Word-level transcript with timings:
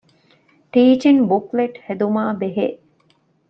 ޓީޗިންގ 0.71 1.23
ބުކްލެޓް 1.29 1.77
ހެދުމާބެހޭ 1.85 2.67